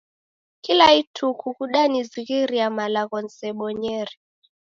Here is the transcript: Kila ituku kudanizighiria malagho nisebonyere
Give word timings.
Kila 0.63 0.87
ituku 0.99 1.47
kudanizighiria 1.57 2.67
malagho 2.77 3.17
nisebonyere 3.21 4.15